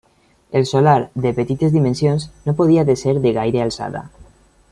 [0.59, 4.07] El solar, de petites dimensions, no podia de ser de gaire alçada.